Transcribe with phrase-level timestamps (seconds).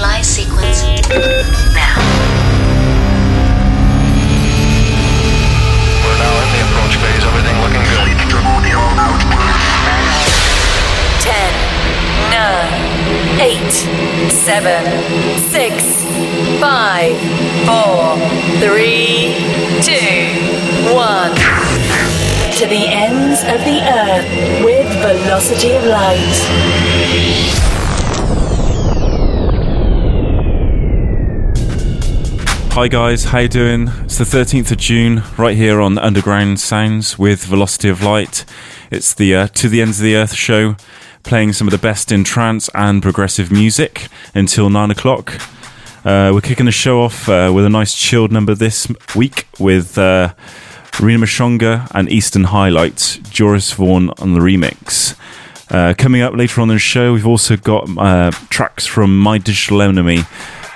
[0.00, 0.80] Initialize sequence
[1.76, 2.00] now.
[6.00, 7.20] We're now in the approach phase.
[7.28, 8.08] Everything looking good.
[11.20, 11.52] 10,
[12.32, 13.72] 9, 8,
[14.30, 14.88] 7,
[15.50, 15.84] 6,
[16.60, 17.20] 5,
[17.66, 18.16] 4,
[18.58, 19.36] 3,
[19.82, 19.92] 2,
[20.94, 21.34] 1.
[22.56, 24.28] To the ends of the earth
[24.64, 27.50] with velocity of light.
[32.72, 33.88] Hi guys, how you doing?
[34.04, 38.44] It's the 13th of June, right here on Underground Sounds with Velocity of Light.
[38.92, 40.76] It's the uh, To the Ends of the Earth show,
[41.24, 45.34] playing some of the best in trance and progressive music until 9 o'clock.
[46.04, 49.98] Uh, we're kicking the show off uh, with a nice chilled number this week with
[49.98, 50.32] uh,
[51.00, 55.18] Rina Mushonga and Eastern Highlights, Joris Voorn on the remix.
[55.70, 59.38] Uh, coming up later on in the show, we've also got uh, tracks from My
[59.38, 60.20] Digital Enemy,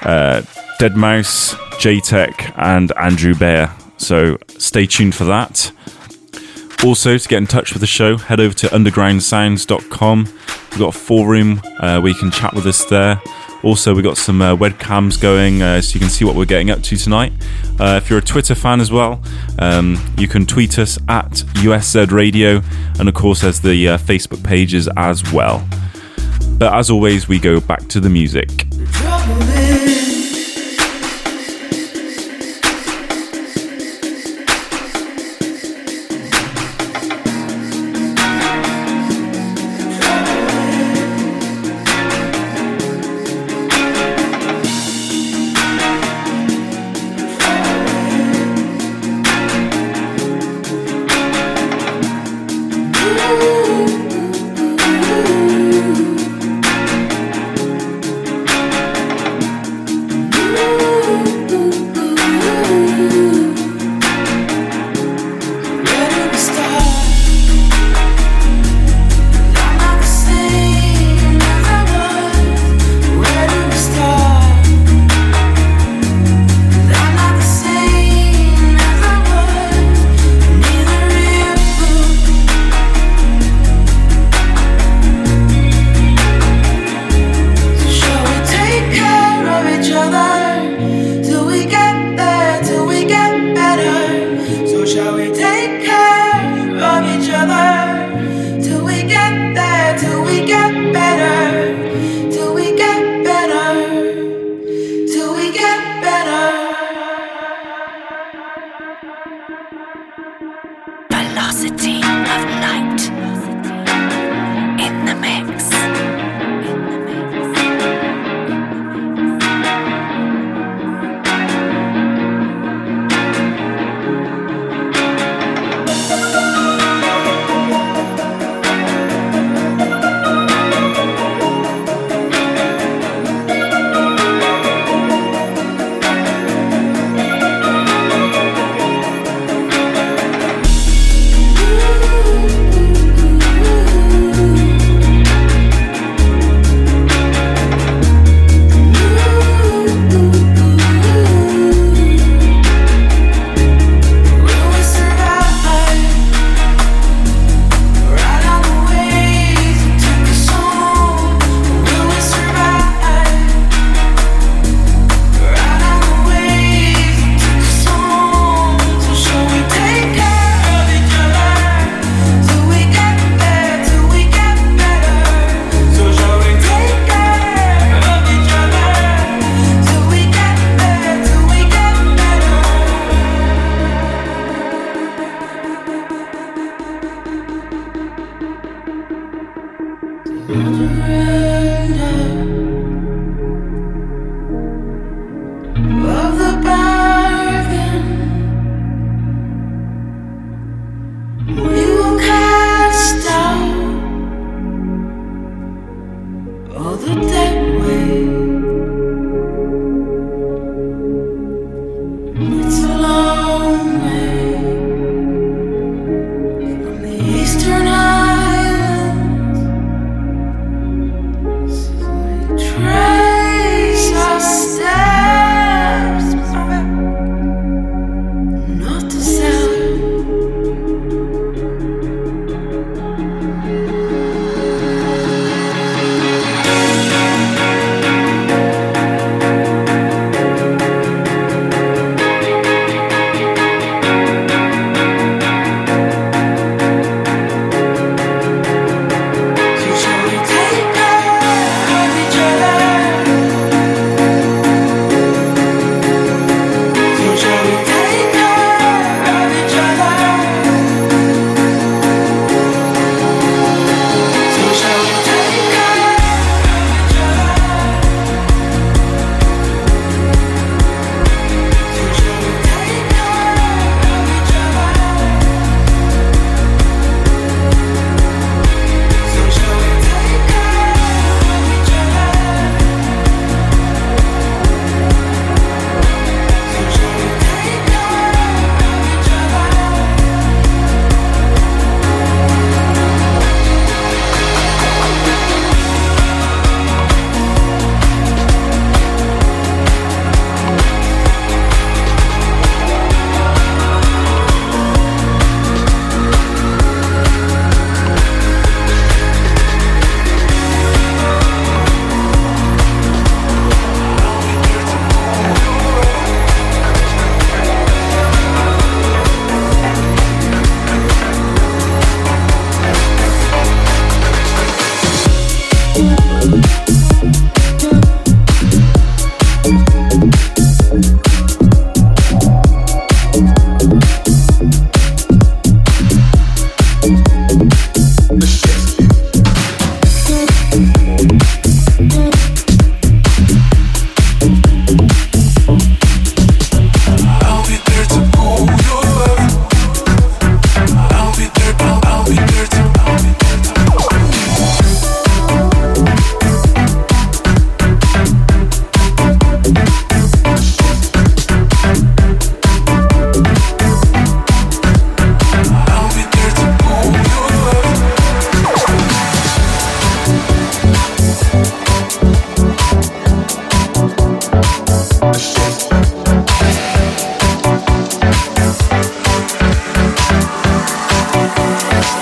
[0.03, 0.43] uh,
[0.81, 3.71] deadmau5, J Tech, and Andrew Bayer.
[3.97, 5.73] So stay tuned for that.
[6.85, 10.25] Also, to get in touch with the show, head over to undergroundsounds.com.
[10.25, 13.23] We've got a forum uh, where you can chat with us there.
[13.63, 16.71] Also, we've got some uh, webcams going uh, so you can see what we're getting
[16.71, 17.33] up to tonight.
[17.81, 19.23] Uh, if you're a Twitter fan as well,
[19.59, 21.31] um, you can tweet us at
[21.63, 22.61] USZ Radio,
[22.99, 25.67] and of course, there's the uh, Facebook pages as well.
[26.59, 28.67] But as always, we go back to the music.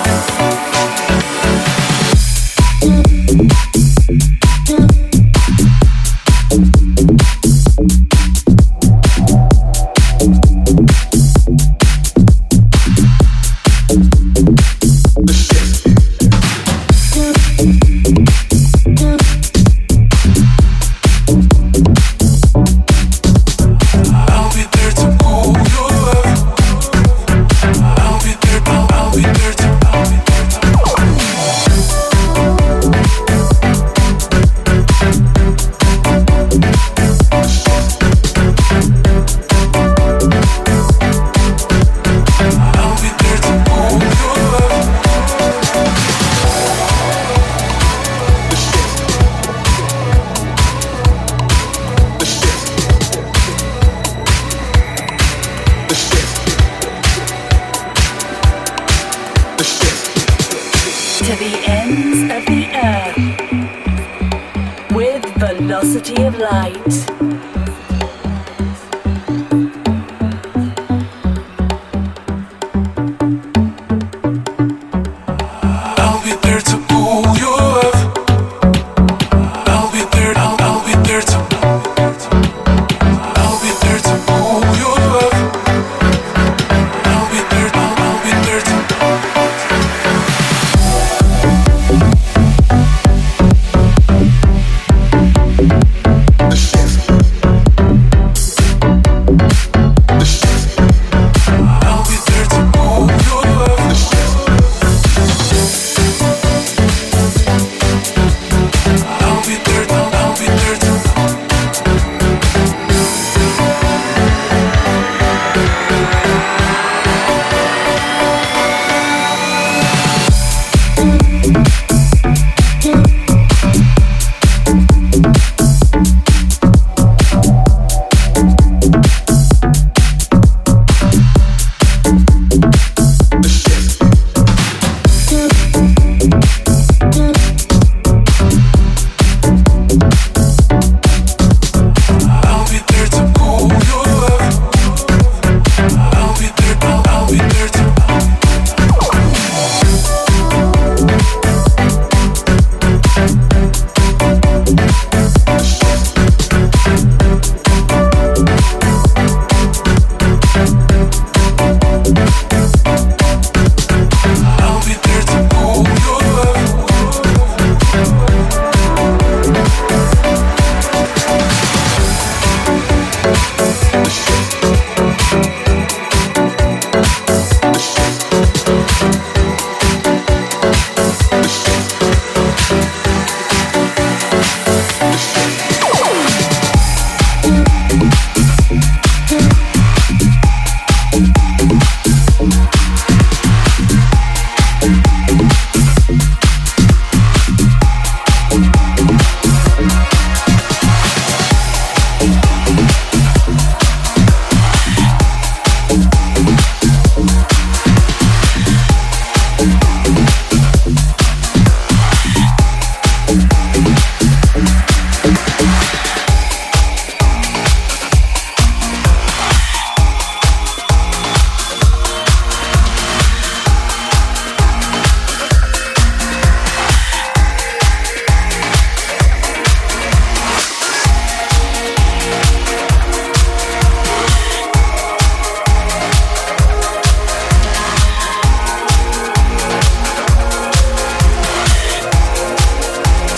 [0.01, 0.42] Thank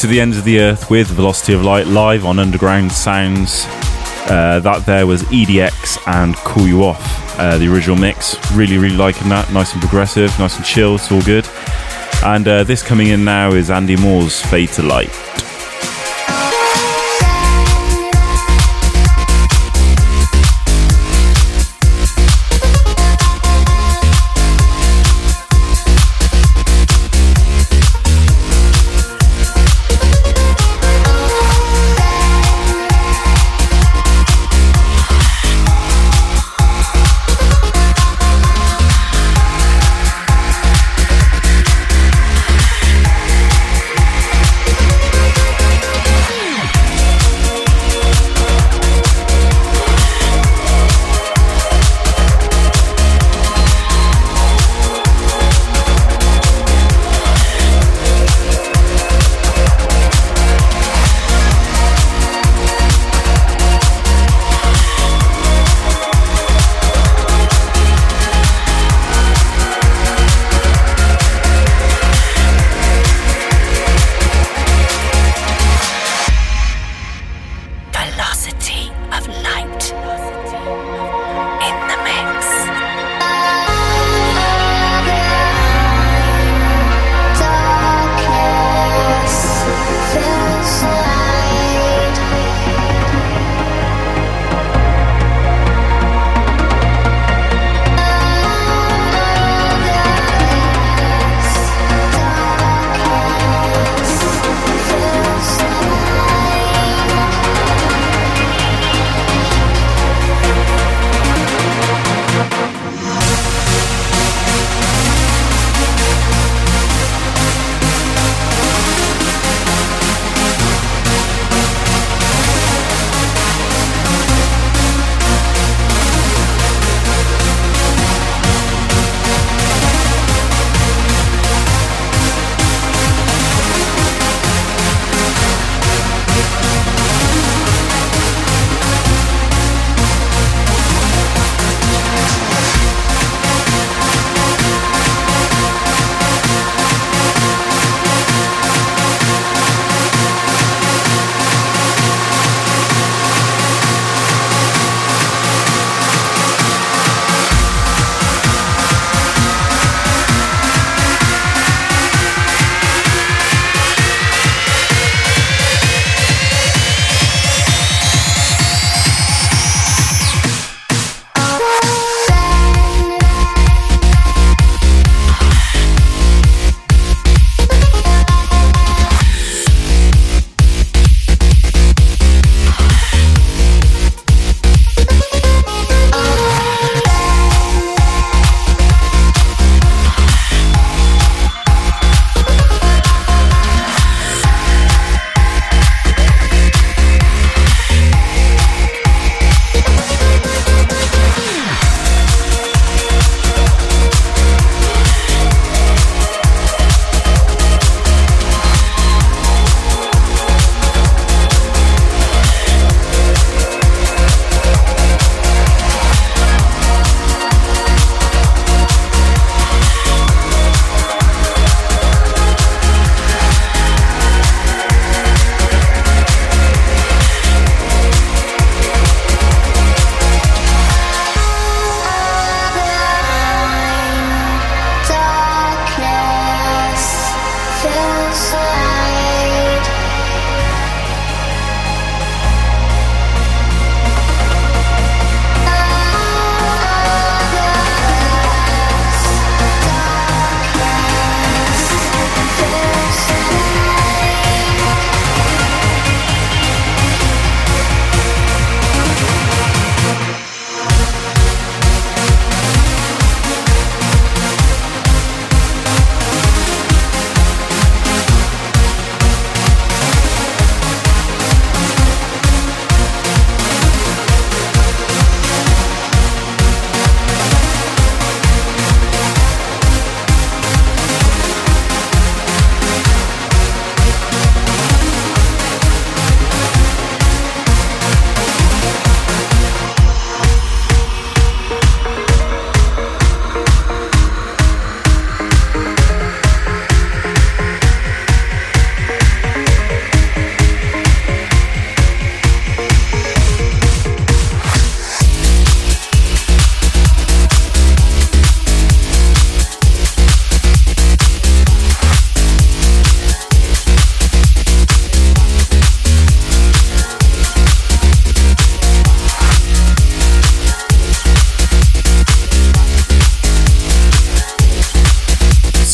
[0.05, 3.65] to the ends of the earth with Velocity of Light live on Underground Sounds.
[4.29, 8.35] Uh, that there was EDX and Cool You Off, uh, the original mix.
[8.51, 9.51] Really, really liking that.
[9.51, 10.95] Nice and progressive, nice and chill.
[10.95, 11.47] It's all good.
[12.23, 15.34] And uh, this coming in now is Andy Moore's Fade to Light.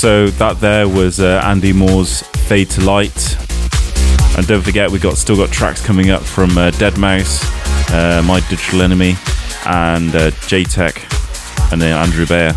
[0.02, 3.38] So that there was uh, Andy Moore's Fade to Light.
[4.36, 8.40] And don't forget, we got still got tracks coming up from uh, deadmau5, uh, My
[8.50, 9.12] Digital Enemy,
[9.68, 12.56] and uh, Jaytech, and then Andrew Bayer.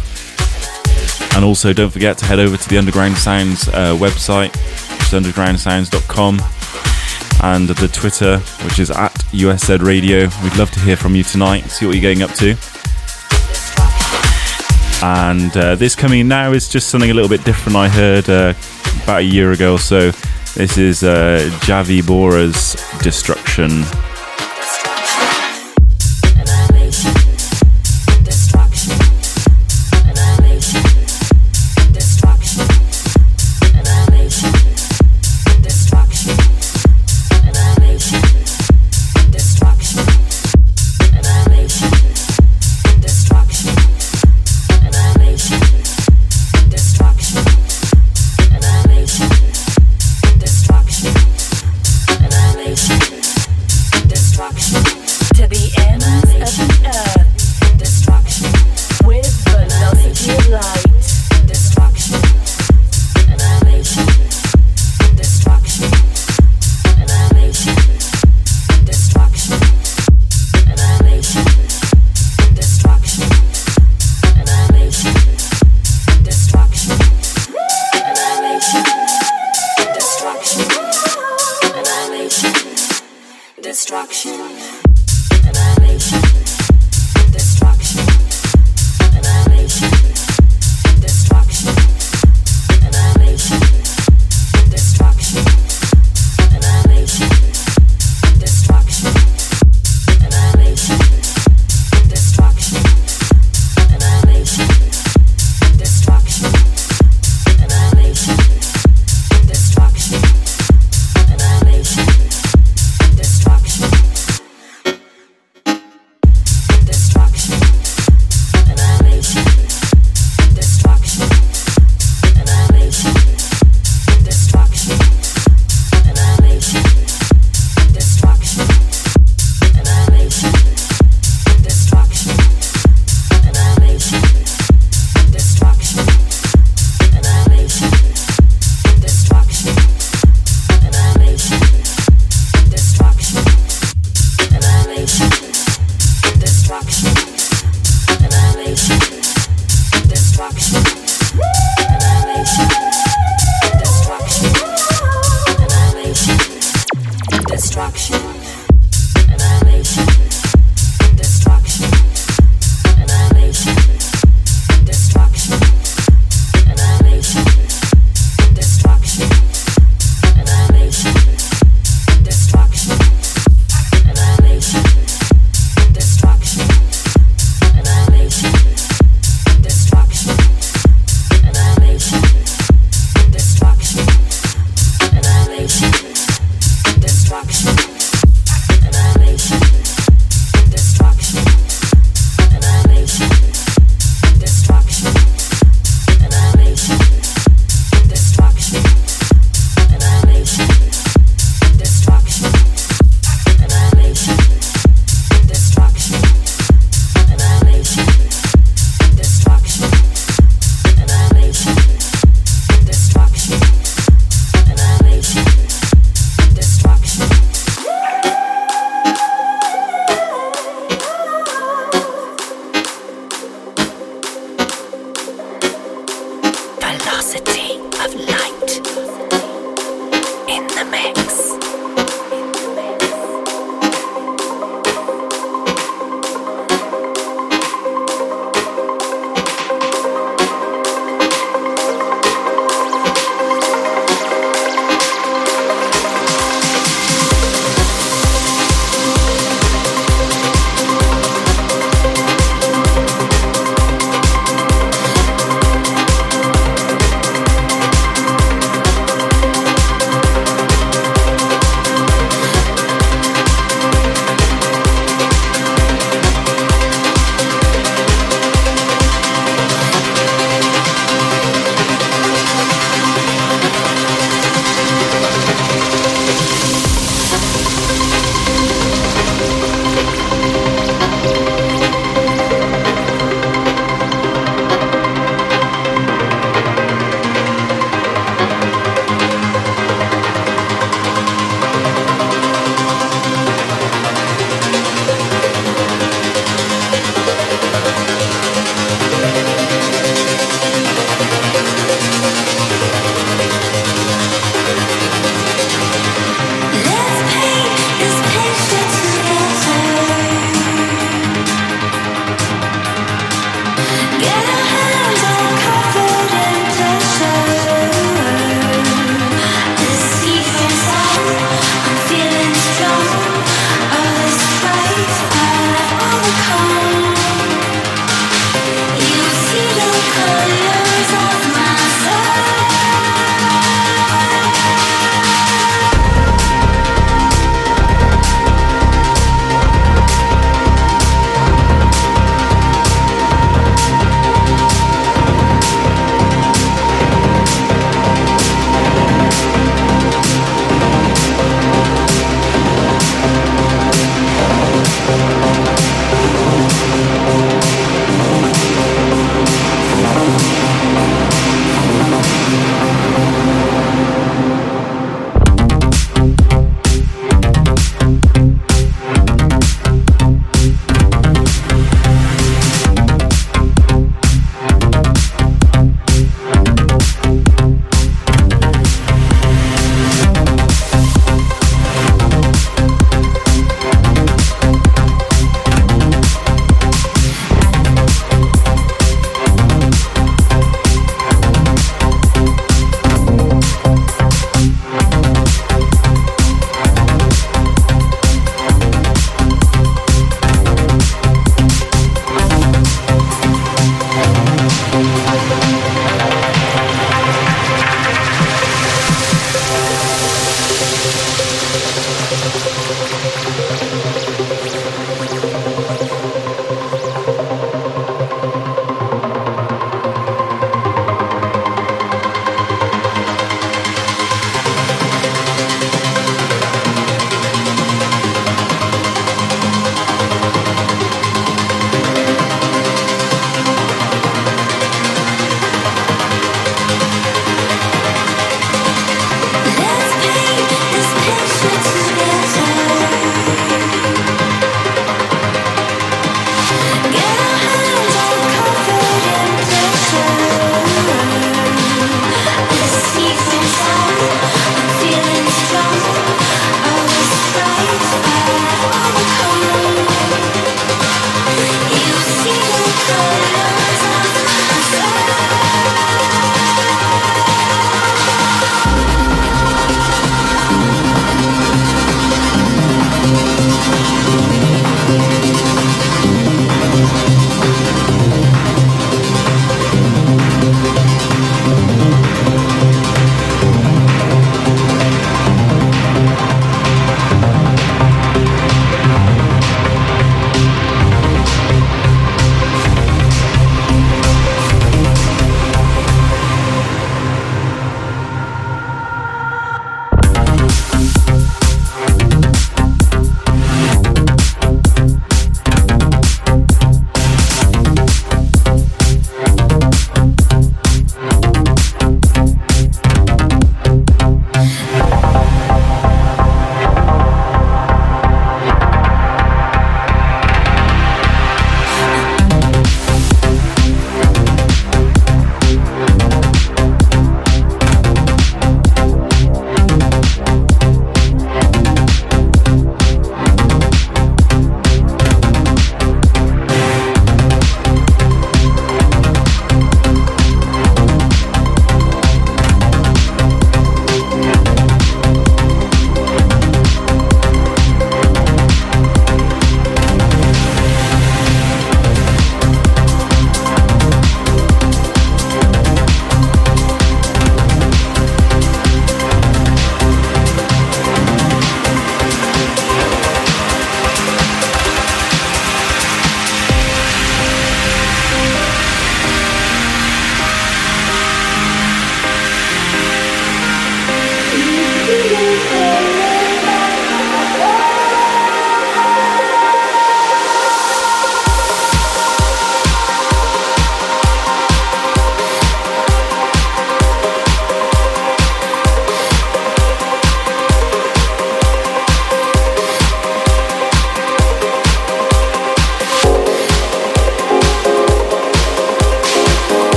[1.37, 4.57] And also, don't forget to head over to the Underground Sounds uh, website,
[4.93, 6.41] which is undergroundsounds.com,
[7.43, 10.31] and the Twitter, which is at USZ Radio.
[10.43, 12.57] We'd love to hear from you tonight, see what you're getting up to.
[15.05, 18.55] And uh, this coming now is just something a little bit different I heard uh,
[19.03, 20.13] about a year ago or so.
[20.55, 23.83] This is uh, Javi Bora's Destruction.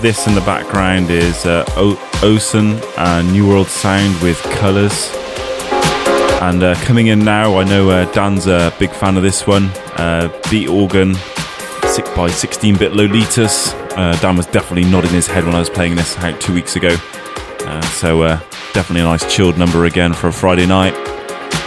[0.00, 1.64] This in the background is uh,
[2.22, 5.10] Ocean and New World Sound with Colors.
[6.40, 9.64] And uh, coming in now, I know uh, Dan's a big fan of this one.
[9.96, 11.14] Uh, Beat Organ,
[11.86, 13.74] sick by 16-bit Lolitas.
[13.96, 16.76] Uh, Dan was definitely nodding his head when I was playing this out two weeks
[16.76, 16.96] ago.
[17.60, 18.38] Uh, so uh,
[18.72, 20.94] definitely a nice chilled number again for a Friday night.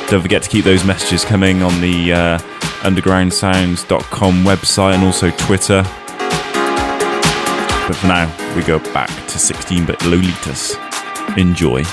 [0.10, 2.38] Don't forget to keep those messages coming on the uh,
[2.82, 5.86] undergroundsounds.com website and also Twitter.
[7.92, 10.78] But for now, we go back to 16 bit Lolitas.
[11.38, 11.84] Enjoy.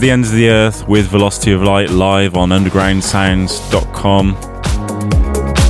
[0.00, 4.32] The ends of the earth with Velocity of Light live on undergroundsounds.com.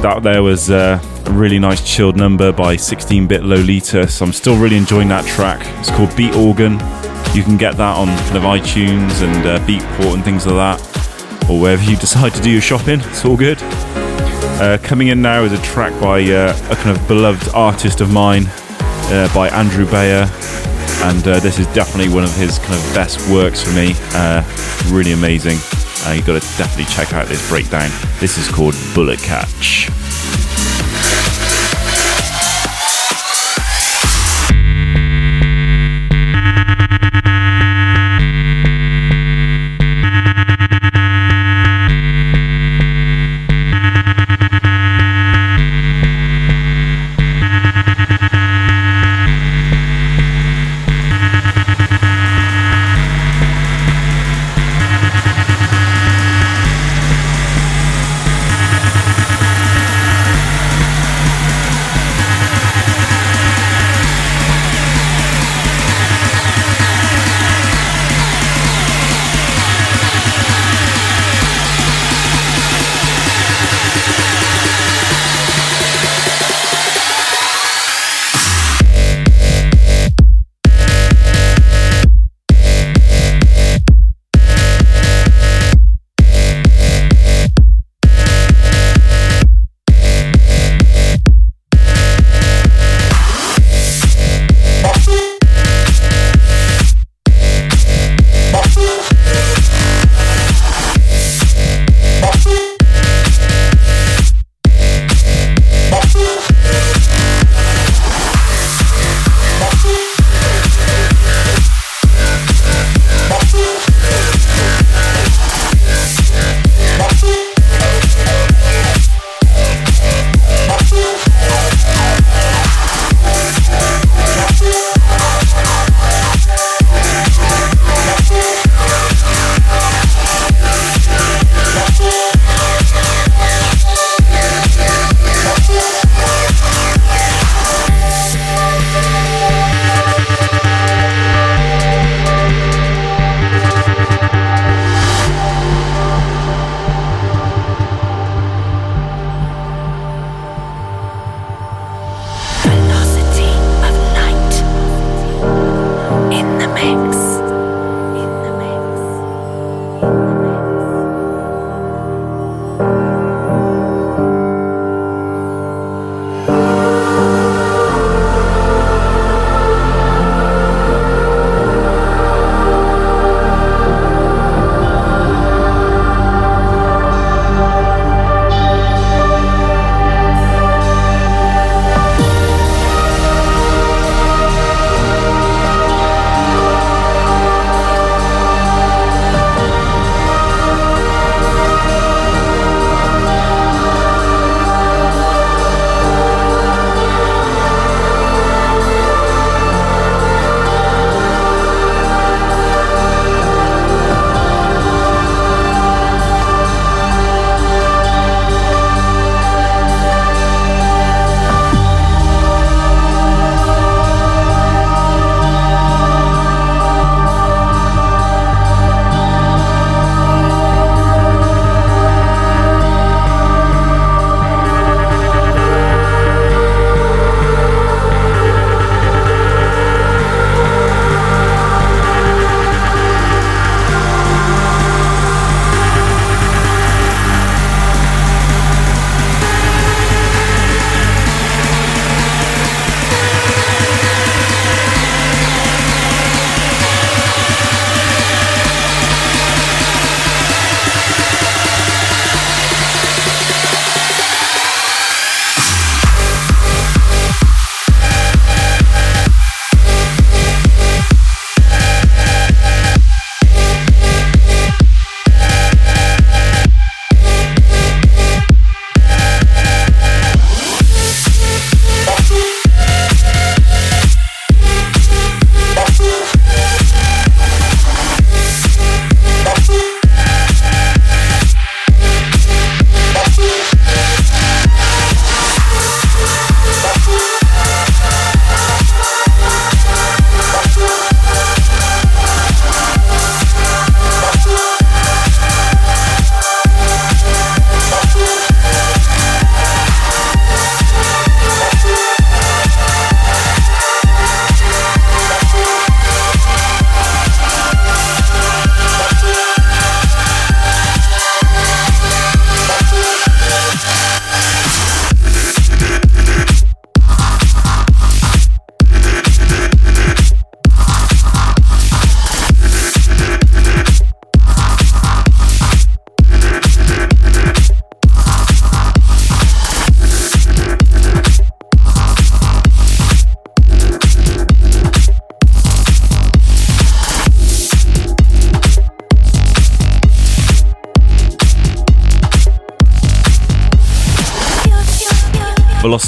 [0.02, 4.06] That there was uh, a really nice chilled number by 16 bit Lolita.
[4.06, 5.66] So I'm still really enjoying that track.
[5.80, 6.74] It's called Beat Organ.
[7.34, 11.50] You can get that on kind of iTunes and uh, Beatport and things like that,
[11.50, 13.00] or wherever you decide to do your shopping.
[13.00, 13.58] It's all good.
[14.60, 18.12] Uh, coming in now is a track by uh, a kind of beloved artist of
[18.12, 20.26] mine, uh, by Andrew Bayer,
[21.02, 23.94] and uh, this is definitely one of his kind of best works for me.
[24.14, 24.42] Uh,
[24.90, 25.58] really amazing.
[26.06, 27.90] Uh, you've got to definitely check out this breakdown.
[28.20, 29.90] This is called Bullet Catch.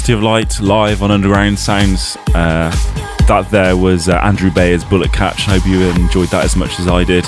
[0.03, 2.17] Velocity of Light live on Underground Sounds.
[2.35, 2.69] Uh,
[3.29, 5.47] that there was uh, Andrew Bayer's Bullet Catch.
[5.47, 7.25] I hope you enjoyed that as much as I did.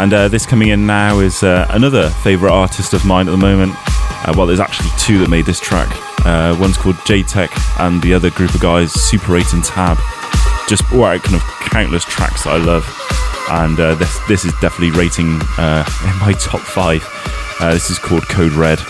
[0.00, 3.36] And uh, this coming in now is uh, another favourite artist of mine at the
[3.36, 3.74] moment.
[3.76, 5.86] Uh, well, there's actually two that made this track.
[6.26, 9.96] Uh, one's called Jaytech, and the other group of guys, Super 8 and Tab.
[10.68, 12.84] Just wow, kind of countless tracks that I love.
[13.50, 17.06] And this this is definitely rating in my top five.
[17.60, 18.80] This is called Code Red.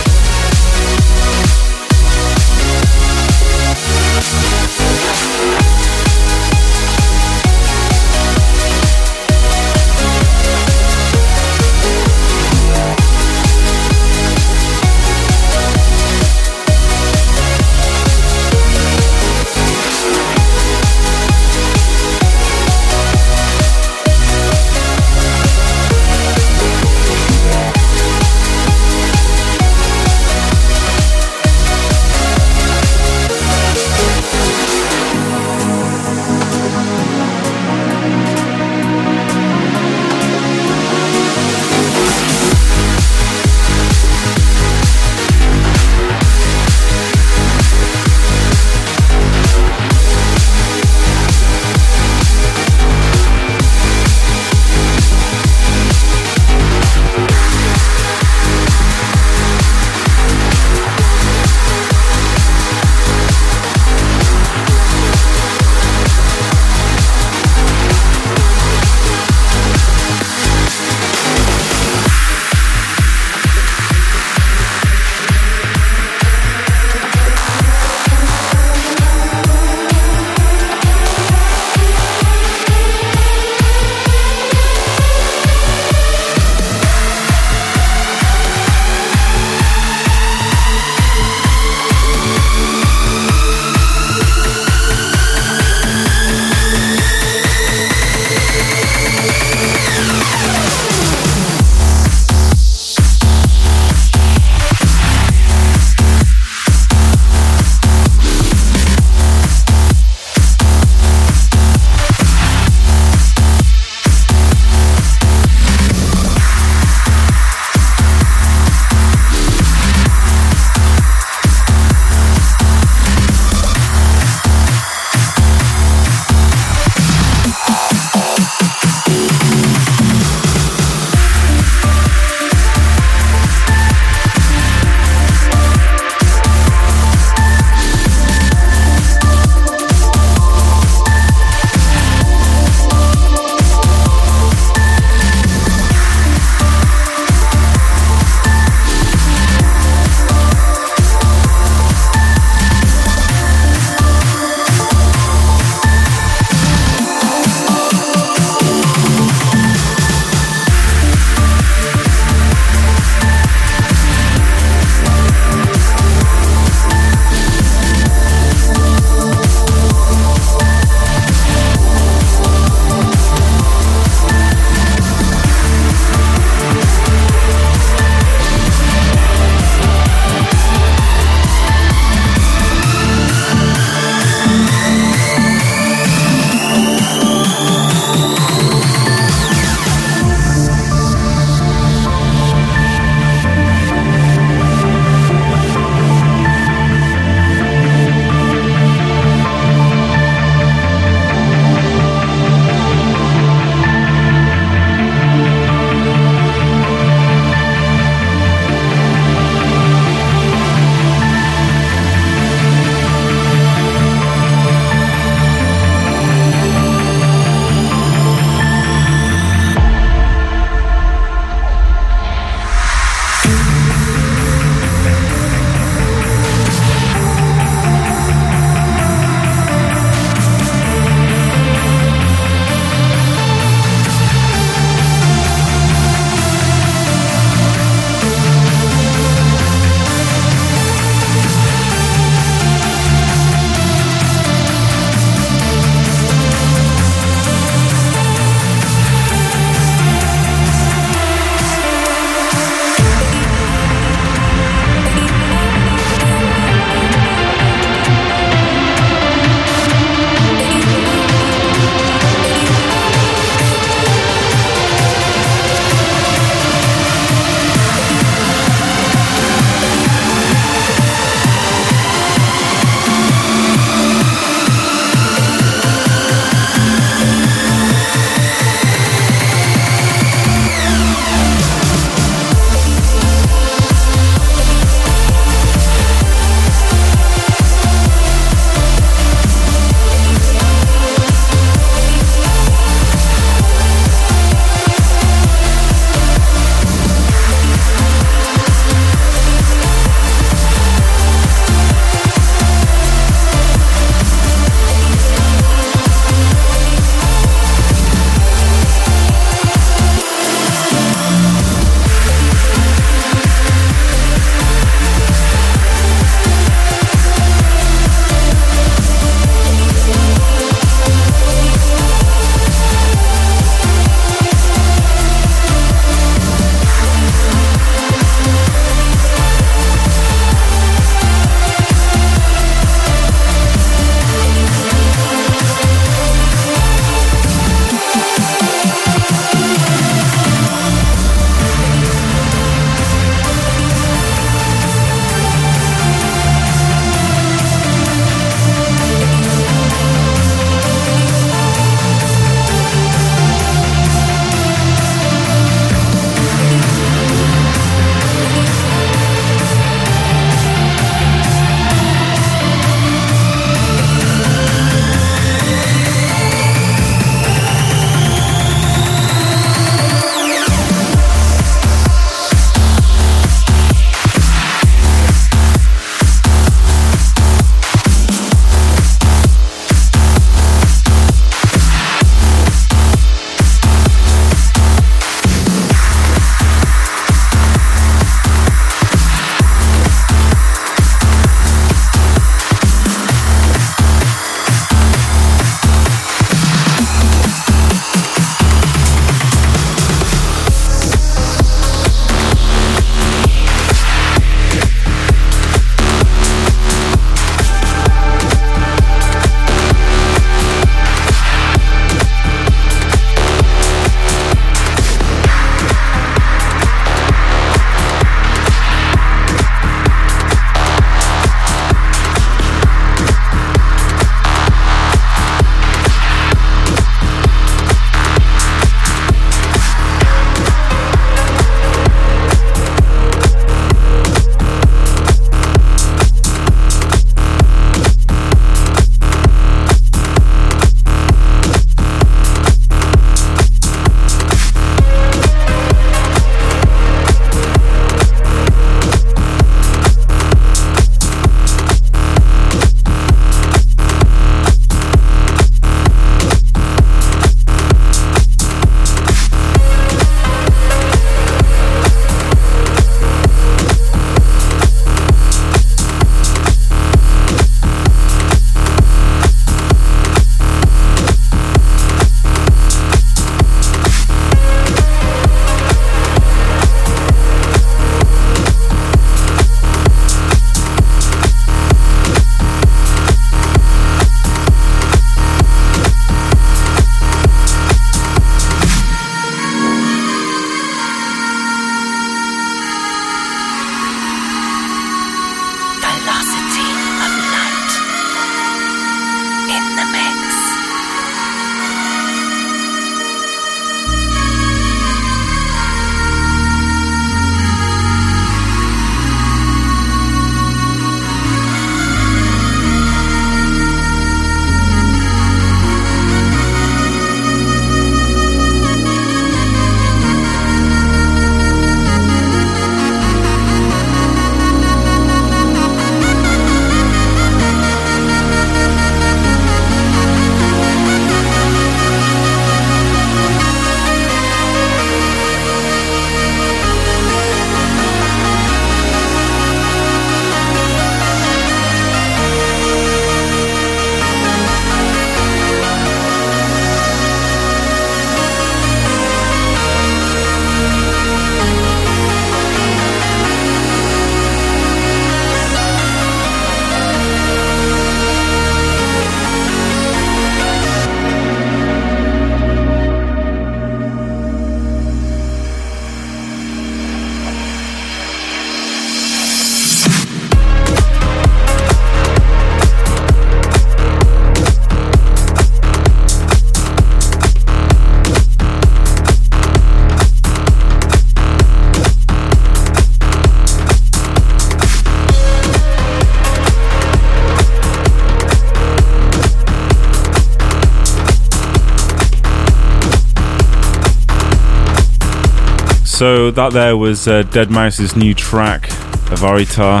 [596.18, 598.88] So that there was uh, deadmau5's new track,
[599.30, 600.00] Avaritar.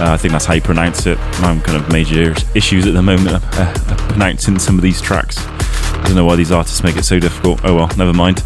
[0.00, 1.18] Uh, I think that's how you pronounce it.
[1.42, 5.38] I'm kind of major issues at the moment uh, uh, pronouncing some of these tracks.
[5.44, 7.60] I don't know why these artists make it so difficult.
[7.64, 8.44] Oh well, never mind.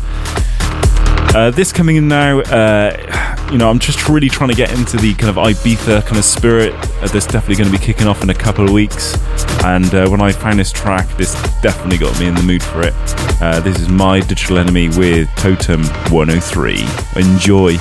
[1.35, 4.97] Uh, this coming in now, uh, you know, I'm just really trying to get into
[4.97, 6.73] the kind of Ibiza kind of spirit.
[6.75, 9.17] Uh, that's definitely going to be kicking off in a couple of weeks.
[9.65, 12.83] And uh, when I found this track, this definitely got me in the mood for
[12.83, 12.95] it.
[13.43, 16.85] Uh, this is My Digital Enemy with Totem 103.
[17.17, 17.77] Enjoy.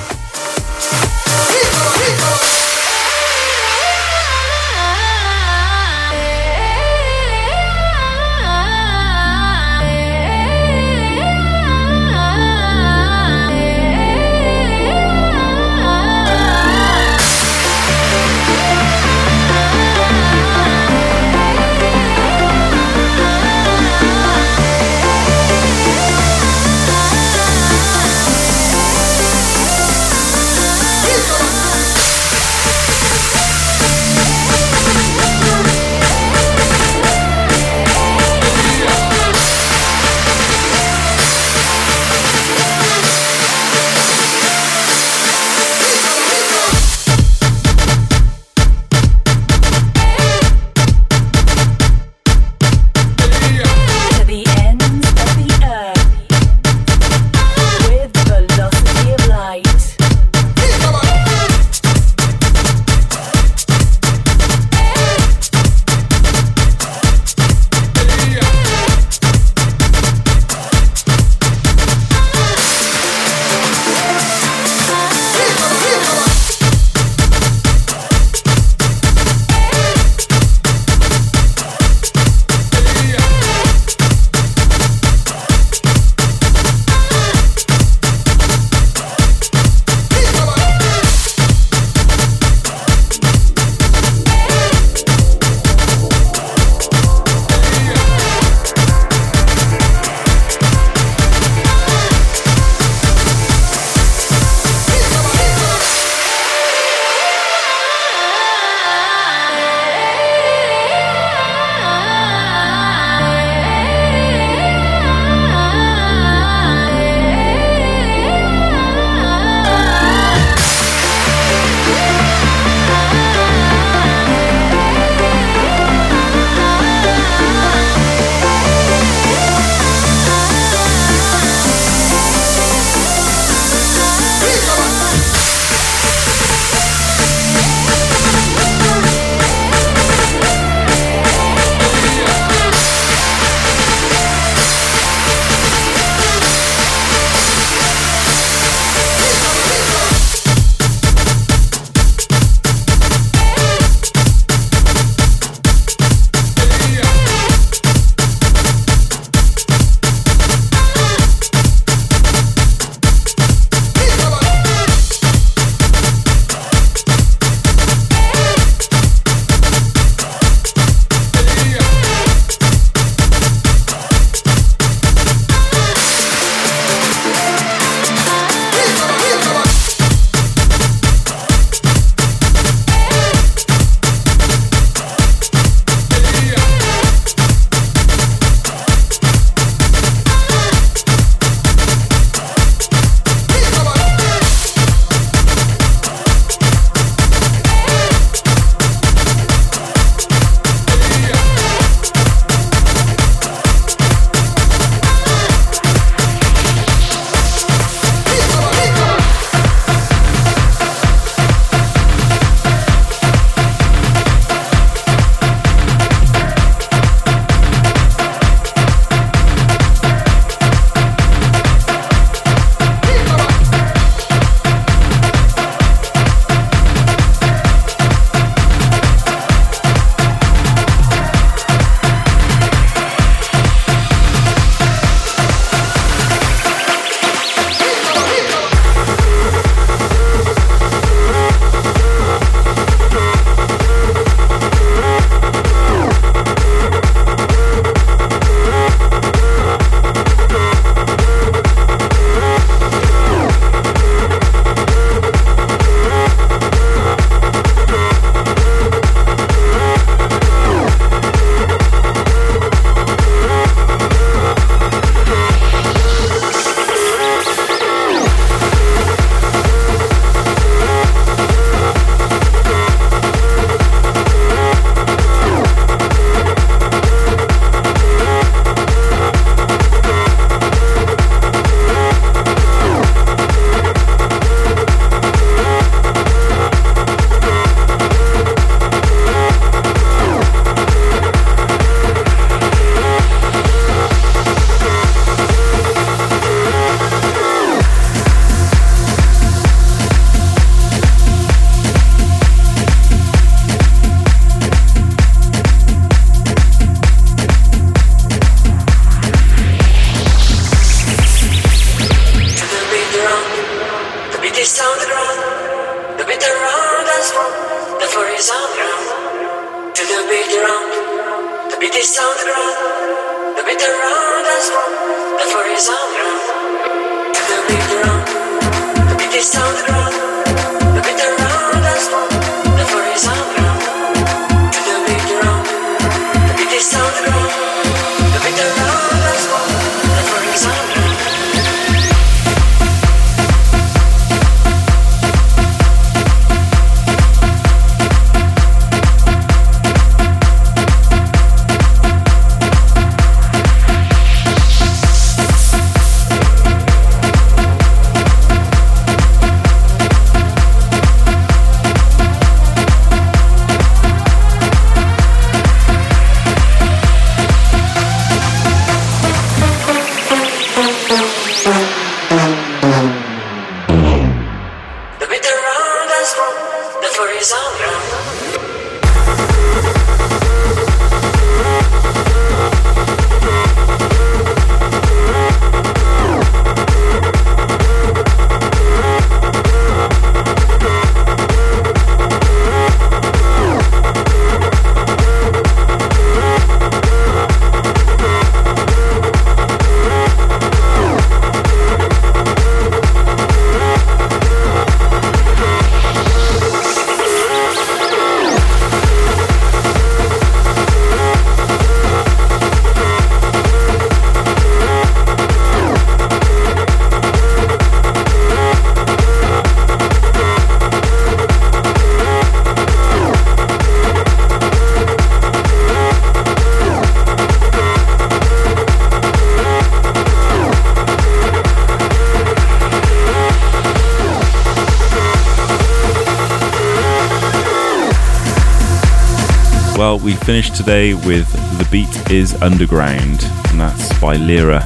[440.44, 444.82] Finished today with The Beat is Underground, and that's by Lyra.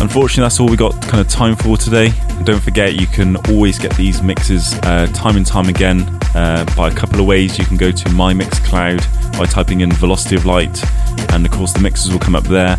[0.00, 2.12] Unfortunately, that's all we got kind of time for today.
[2.44, 6.02] Don't forget, you can always get these mixes uh, time and time again
[6.34, 7.58] uh, by a couple of ways.
[7.58, 10.84] You can go to my Mixcloud by typing in Velocity of Light,
[11.32, 12.76] and of course, the mixes will come up there.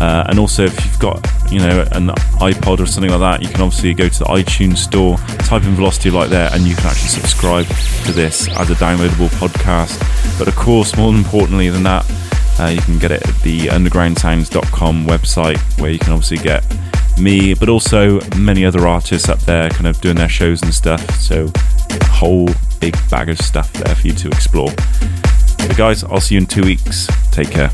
[0.00, 2.08] Uh, and also, if you've got you know an
[2.40, 5.16] iPod or something like that, you can obviously go to the iTunes store,
[5.46, 7.66] type in Velocity Light there, and you can actually subscribe
[8.04, 10.17] to this as a downloadable podcast.
[10.38, 12.06] But of course, more importantly than that,
[12.60, 16.64] uh, you can get it at the undergroundsounds.com website where you can obviously get
[17.18, 21.08] me, but also many other artists up there kind of doing their shows and stuff.
[21.16, 21.50] So,
[21.90, 22.48] a whole
[22.80, 24.70] big bag of stuff there for you to explore.
[25.58, 27.08] But guys, I'll see you in two weeks.
[27.32, 27.70] Take care.